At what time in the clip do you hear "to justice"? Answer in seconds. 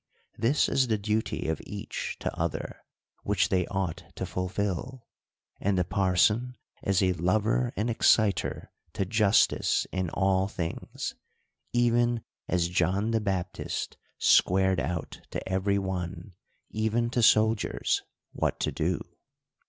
8.93-9.85